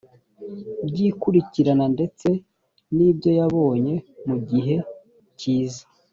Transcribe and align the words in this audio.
ry 0.87 0.97
ikurikirana 1.09 1.85
ndetse 1.95 2.27
n 2.95 2.97
ibyo 3.09 3.31
yabonye 3.39 3.95
mu 4.27 4.35
gihe 4.49 4.75
kiza 5.39 5.83